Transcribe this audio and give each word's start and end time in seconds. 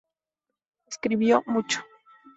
Escribió 0.87 1.43
mucho. 1.45 1.81